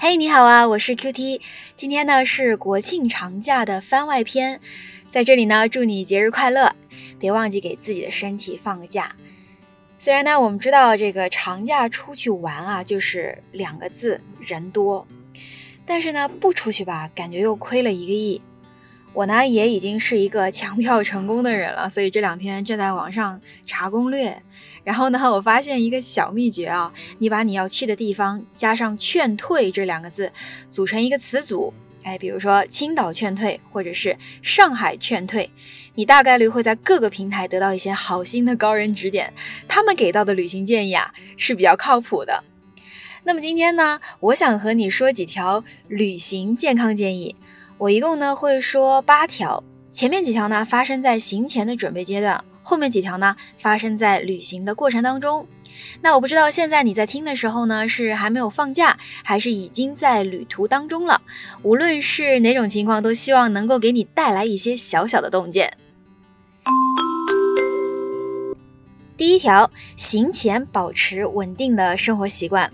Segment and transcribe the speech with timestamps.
[0.00, 1.40] 嘿，你好啊，我是 Q T。
[1.74, 4.60] 今天呢是国庆长假的番外篇，
[5.10, 6.72] 在这里呢祝你节日快乐，
[7.18, 9.16] 别忘记给自己的身体放个假。
[9.98, 15.04] 虽然呢我们知道这个长假出去玩啊就是两个字人多，
[15.84, 18.40] 但是呢不出去吧感觉又亏了一个亿。
[19.12, 24.42] 我呢也已经是一个 抢票成功的人了，所以这两天正在网上查攻略。
[24.84, 30.32] 然后呢，我发现一个小秘诀啊，你把你要去的地方加上“劝退”这两个字，
[30.70, 35.50] 组成一个词组，哎，比如说青岛劝退，或者是上海劝退，
[35.94, 39.34] 你大概率会在各个平台得到一些好心的高人指点，
[39.66, 42.44] 他们给到的旅行建议啊是比较靠谱的。
[43.24, 47.36] 那么今天呢，我想和你说几条旅行健康建议，
[47.78, 52.44] 我一共呢会说八条，前面几条呢发生在行前的准备阶段。
[52.60, 55.46] 后面几条呢，发生在旅行的过程当中。
[56.02, 61.22] 那我不知道现在你在听的时候呢，是还没有放假，还是已经在旅途当中了？
[61.62, 65.72] 无论是哪种情况，都希望能够给你带来一些小小的洞见。
[69.16, 72.70] 第一条，行前保持稳定的生活习惯。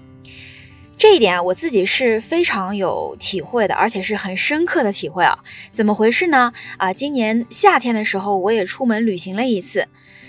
[0.97, 5.39] 这一点啊，我自己是非常有体会的，而且是很深刻的体会啊。
[5.73, 6.53] 怎么回事呢？
[6.78, 9.89] 啊，今年夏天的时候，我也出门旅行了一次。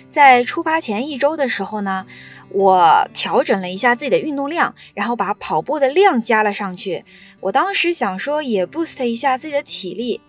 [0.10, 2.06] 在出发前一周的时候呢，
[2.50, 7.06] 我调整了一下自己的运动量，然后把跑步的量加了上去。
[7.40, 10.22] 我当时想说，也 boost 一下自己的体力。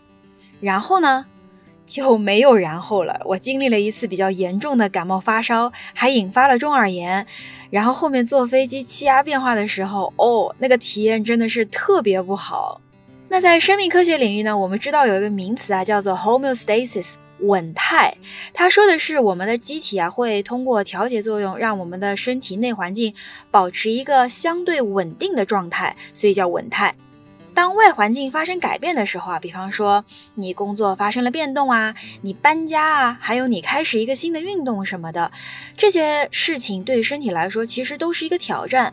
[0.60, 1.26] 然后呢？
[1.86, 3.18] 就没有然后了。
[3.24, 7.26] 我经历了一次比较严重的感冒发烧，还引发了中耳炎。
[7.70, 12.80] 然后后面坐飞机气压变化的时候，哦，那个体验真的是特别不好。
[13.28, 18.16] 那在生命科学领域呢，我们知道有一个名词啊，叫做 homeostasis 稳态。
[18.54, 23.12] 它说的是我们的机体啊，会通过调节作用，让我们的身体内环境
[23.50, 26.94] 保持一个相对稳定的状态，所以叫稳态。
[27.56, 35.32] 当外环境发生改变的时候啊，比方说你工作发生了变动啊，你搬家啊，还有你开始一个新的运动什么的，
[35.74, 38.92] 这些事情对身体来说其实都是一个挑战。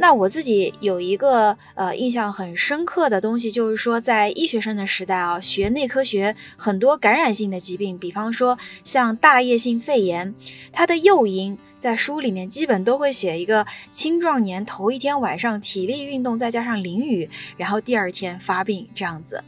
[0.00, 10.32] 那我自己有一个呃印象很深刻的东西，就是说在医学生的时代啊，学内科学很多感染性的疾病，比方说像大叶性肺炎，
[10.72, 19.42] 它的诱因在书里面基本都会写一个青壮年头一天晚上体力运动再加上淋雨，然后第二天发病这样子。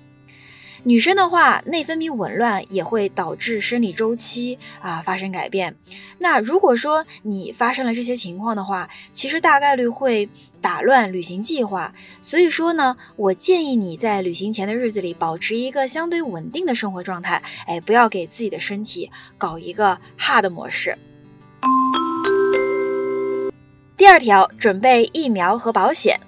[0.83, 5.77] 女生的话，内分泌紊乱也会导致生理周期啊发生改变。
[6.19, 10.29] 那如果说你发生了这些情况的话，其实大概率会
[10.61, 11.93] 打乱旅行计划。
[12.23, 20.97] 所以说呢，我建议你在旅行前的日子里保持一个相对稳定的生活状态，哎，不要给自己的身体搞一个 hard 模式。
[23.99, 26.19] 第二条，准备疫苗和保险。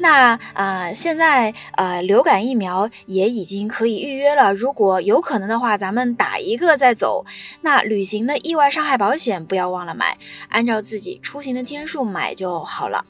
[0.00, 4.54] 那啊，现在呃，流感疫苗也已经可以预约了。
[4.54, 7.26] 如果有可能的话，咱们打一个再走。
[7.60, 10.16] 那旅行的意外伤害保险不要忘了买，
[10.48, 13.04] 按照自己出行的天数买就好了。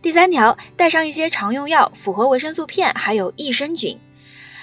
[0.00, 3.98] 第三条，带上一些常用药，复合维生素片，还有益生菌。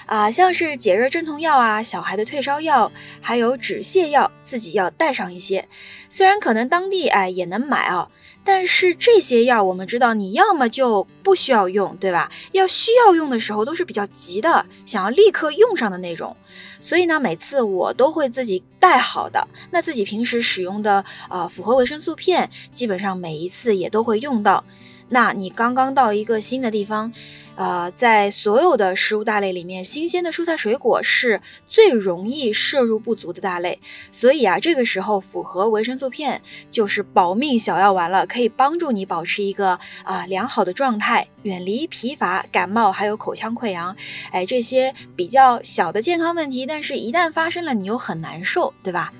[0.06, 2.90] 啊，像是解热镇痛药啊，小孩的退烧药，
[3.20, 5.68] 还有止泻药，自己要带上一些。
[6.08, 8.08] 虽然可能当地哎也能买啊。
[8.44, 12.30] 但是这些药，我们知道你要么就不需要用，对吧？
[12.52, 16.36] 要需要用的时候都是比较急的，想要立刻用上的那种。
[16.78, 19.48] 所以呢，每次我都会自己带好的。
[19.70, 24.62] 那自己平时使用的呃复合维生素片，基本上每一次也都会用到。
[25.10, 27.12] 那你刚刚到一个新的地方，
[27.56, 33.78] 呃，在所有的食物大类里面，新鲜的蔬菜水果是最容易摄入不足的大类，
[34.10, 36.40] 所以啊，这个时候复合维生素片
[36.70, 43.94] 就是保命小药丸了，可以帮助你保持一个啊良好的状态，远离疲乏、感冒，还有口腔溃疡，
[44.32, 49.12] 哎，这些比较小的健康问题，但是一旦发生了，你又很难受，对吧？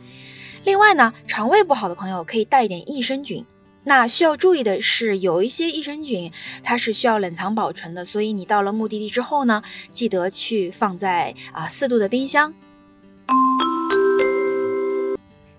[0.64, 3.44] 另外呢，肠胃不好的朋友可以带一点益生菌。
[3.84, 6.32] 那需要注意的是，有一些益生菌
[6.62, 12.54] 它是需要冷藏保存的，所以你到了目的地之后呢，记得去放在啊四度的冰箱。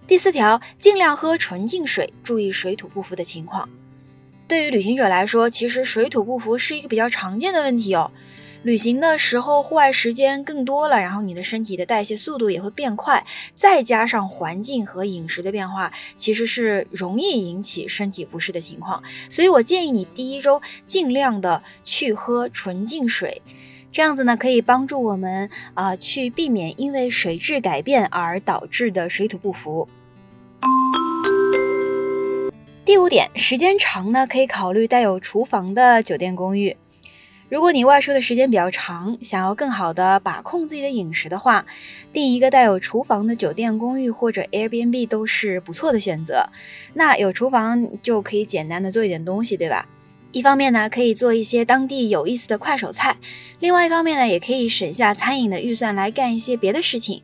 [0.07, 3.67] 第四条，尽量喝纯净水，注意水土不服的情况。
[4.47, 8.11] 对于旅行者来说，其实水土不服是一个比较常见的问题哦。
[8.65, 13.23] 旅行的时候，户外时间更多了，然后你的身体的代谢速度也会变快，
[13.53, 19.03] 再加上环境和饮食的变化，其实是容易引起身体不适的情况。
[19.29, 23.39] 所以我建议你第一周尽量的去喝纯净水，
[23.91, 29.87] 这样子呢可以帮助我们啊去避免因为水质改变而导致的水土不服。
[32.83, 36.75] 第五点，时间长呢，可以考虑带有厨房的酒店公寓。
[37.55, 41.65] 如果你外出的时间比较长，想要更好的把控自己的饮食的话，
[42.11, 46.49] 订一个带有厨房的酒店公寓或者 Airbnb 都是不错的选择。
[46.95, 49.87] 那有厨房就可以简单的做一点东西，对吧？
[50.33, 53.13] 一方面呢，可以做一些当地有意思的快手菜；
[53.61, 57.23] 另外一方面呢，也可以省下餐饮的预算来干一些别的事情。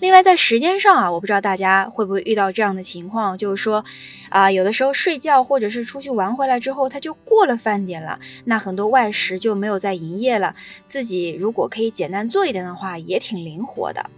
[0.00, 3.84] 另外，在时间上啊，我不知道大家会不会遇到这样的情况，就是说，
[4.28, 10.54] 啊，有的时候睡觉或者是出去玩回来之后，他就过了饭点了，那很多外食就没有再营业了。
[10.86, 14.08] 自己如果可以简单做一点的话，也挺灵活的。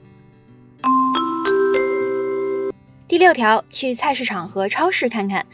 [3.21, 5.45] 六条，去菜市场和超市看看。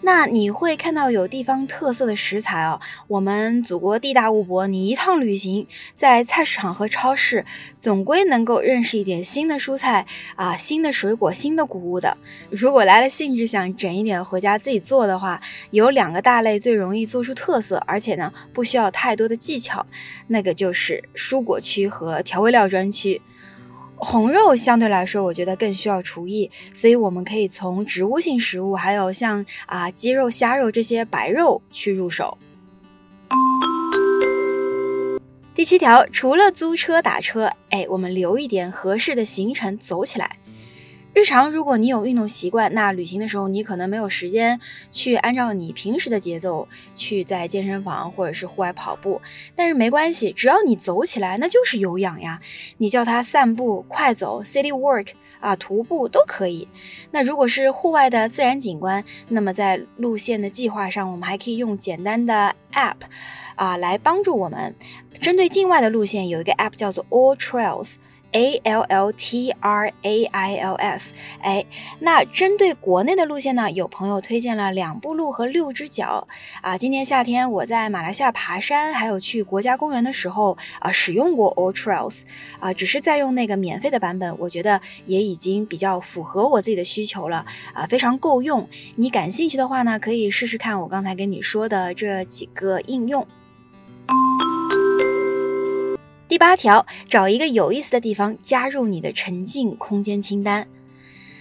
[0.00, 2.80] 那你会看到有地方特色的食材哦。
[3.06, 5.64] 我们祖国地大物博，你一趟旅行
[5.94, 7.44] 在菜市场和超市，
[7.78, 10.04] 总归能够认识一点新的蔬菜
[10.34, 12.18] 啊、新的水果、新的谷物的。
[12.50, 15.40] 如果来了兴致想整一点回家自己做的话，
[15.70, 19.86] 有两个大类最容易做出特色，而且呢不需要太多的技巧，
[20.26, 23.22] 那个就是蔬果区和调味料专区。
[24.04, 32.36] 红肉相对来说，我觉得更需要厨艺，所以我们可以从植物性食物，还有像啊鸡肉、虾肉这些白肉去入手。
[35.54, 40.36] 第七条，除了租车打车，哎，我们留一点合适的行程走起来。
[41.14, 44.58] 日常，如果你有运动习惯，那旅行的时候你可能没有时间
[44.90, 49.20] 去按照你平时的节奏去在健身房或者是户外跑步。
[49.54, 52.40] 但是没关系，只要你走起来，那就是有氧呀。
[52.78, 55.08] 你叫它散步、快走、city walk
[55.40, 56.66] 啊，徒步都可以。
[57.10, 62.96] 那如果是户外的自然景观，那么在路线的计划上，我们还可以用简单的 app
[63.56, 64.74] 啊来帮助我们。
[65.20, 67.96] 针对境外的路线，有一个 app 叫做 All Trails。
[68.32, 71.64] A L L T R A I L S，哎，
[72.00, 76.26] 那针对国内的路线呢，有朋友推荐了两步路和六只脚
[76.62, 76.76] 啊。
[76.78, 82.22] 今年夏天我在马来西亚爬山，还有去国家公园的时候啊，使用过 All Trails
[82.58, 87.44] 啊，只是在用那个免费的版本，我觉得也已经比较符合我自己的需求了
[87.74, 88.68] 啊，非常够用。
[88.96, 93.26] 你感兴趣的话呢，可以试试看我刚才跟你说的这几个应用。
[96.32, 100.66] 第八条，找一个有意思的地方加入你的沉浸空间清单。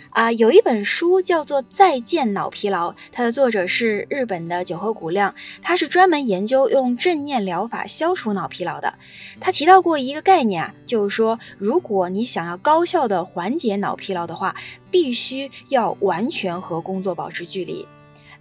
[0.10, 8.96] 啊，有一本书叫做《再见脑疲劳》，它的作者是日本的久和谷亮，他是专门研究用正念疗法消除脑疲劳的。
[9.40, 14.54] 他提到过一个概念啊，就是说，如果你想要高效的缓解脑疲劳的话，
[14.90, 17.86] 必须要完全和工作保持距离。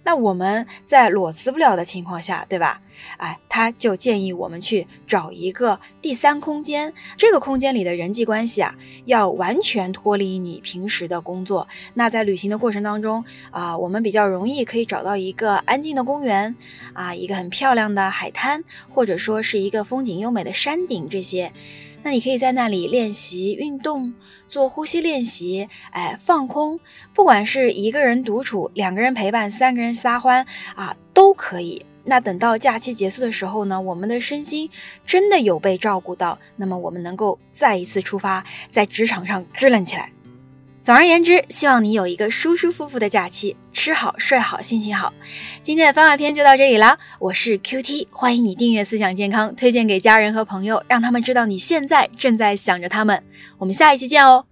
[0.03, 2.81] 那我们在裸辞不了的情况下，对吧？
[3.17, 8.75] 哎，他就建议我们去找一个第三空间，这个空间里的人际关系啊，
[9.05, 11.67] 要完全脱离你平时的工作。
[11.95, 16.55] 那在旅行的过程当中啊，我们比较容易可以找到一个安静的公园
[16.93, 21.51] 啊，一个很漂亮的海滩，或者说是一个风景优美的山顶这些。
[22.03, 24.13] 那你可以在那里练习运动，
[24.47, 26.79] 做呼吸练习，哎，放空。
[27.13, 31.85] 不管是一个人独处，两个人陪伴，三个人撒欢啊，都可以。
[32.03, 34.67] 那等到假期结束的时候呢，我们的身心
[35.05, 40.11] 真的有被照顾到，那么我们能够再一次出发，在职场上支棱起来。
[40.83, 45.13] 总而言之，希望你有一个舒舒服服的假期，吃好睡好，心情好。
[45.61, 53.23] 今天的番外篇就到这里啦，我是 Q T，欢迎你订阅思想健康，推荐给家人和朋友，让他们知道你现在正在想着他们。
[53.59, 54.45] 我们下一期见哦。